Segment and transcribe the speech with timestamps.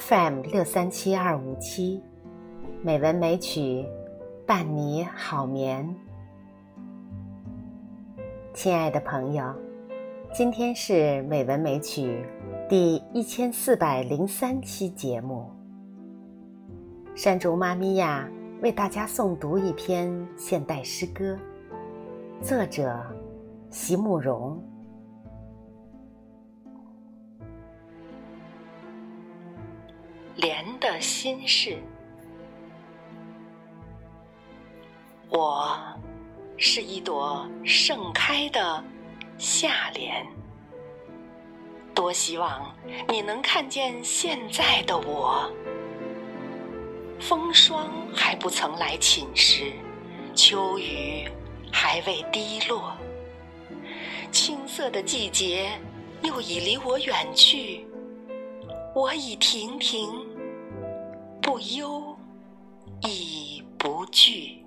[0.00, 2.02] FM 六三七二五七，
[2.82, 3.84] 美文美曲，
[4.46, 5.94] 伴你好眠。
[8.54, 9.44] 亲爱的朋友，
[10.32, 12.24] 今天是美文美曲
[12.66, 15.50] 第一千四百零三期节目。
[17.14, 18.26] 山竹妈咪呀，
[18.62, 21.38] 为大家诵读一篇现代诗歌，
[22.40, 22.98] 作者
[23.68, 24.58] 席慕容。
[30.40, 31.76] 莲的心事，
[35.28, 35.78] 我
[36.56, 38.82] 是一朵盛开的
[39.36, 40.26] 夏莲，
[41.94, 42.74] 多希望
[43.06, 45.52] 你能看见现在的我。
[47.18, 49.70] 风霜还不曾来侵蚀，
[50.34, 51.28] 秋雨
[51.70, 52.96] 还未滴落，
[54.32, 55.70] 青涩的季节
[56.22, 57.86] 又已离我远去，
[58.94, 60.29] 我已亭亭。
[61.60, 62.16] 忧，
[63.02, 64.64] 亦不惧。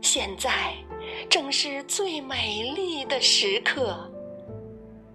[0.00, 0.74] 现在
[1.28, 4.10] 正是最美丽的时刻，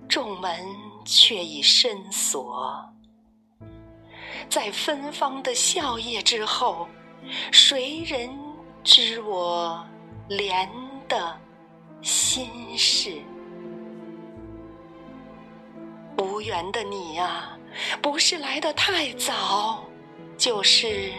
[0.07, 0.65] 众门
[1.05, 2.83] 却已深锁。
[4.49, 6.87] 在芬芳的笑靥之后，
[7.51, 8.29] 谁人
[8.83, 9.83] 知我
[10.29, 10.69] 莲
[11.07, 11.35] 的
[12.01, 13.21] 心事？
[16.43, 17.57] 缘的你呀！
[18.01, 19.83] 不是来的太早，
[20.37, 21.11] 就是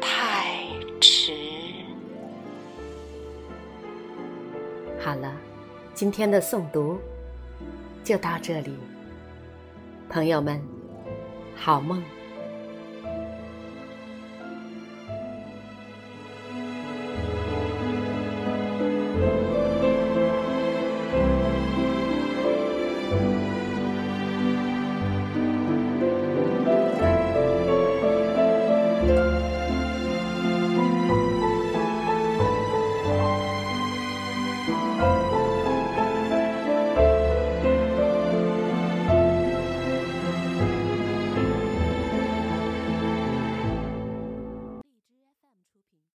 [0.00, 0.66] 太
[1.00, 1.32] 迟。
[5.02, 5.34] 好了，
[5.94, 6.98] 今天的诵读
[8.04, 8.76] 就到这里，
[10.10, 10.62] 朋友们，
[11.56, 12.02] 好梦。